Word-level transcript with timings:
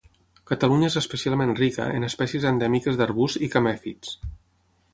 Catalunya 0.51 0.87
és 0.91 0.95
especialment 1.01 1.51
rica 1.59 1.85
en 1.99 2.07
espècies 2.07 2.47
endèmiques 2.53 2.99
d'arbusts 3.03 3.45
i 3.49 3.51
camèfits. 3.57 4.17